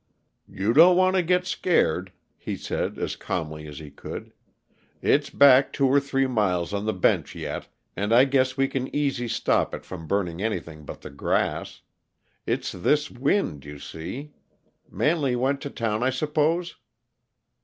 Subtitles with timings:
[0.49, 4.33] "You don't want to get scared," he said, as calmly as he could.
[4.99, 8.87] "It's back two or three miles on the bench yet, and I guess we can
[8.95, 11.81] easy stop it from burning anything but the grass.
[12.47, 14.33] It's this wind, you see.
[14.89, 16.77] Manley went to town, I suppose?"